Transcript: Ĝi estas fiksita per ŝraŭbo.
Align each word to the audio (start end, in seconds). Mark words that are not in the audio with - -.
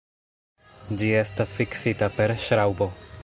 Ĝi 1.01 1.11
estas 1.19 1.53
fiksita 1.59 2.09
per 2.17 2.35
ŝraŭbo. 2.47 2.89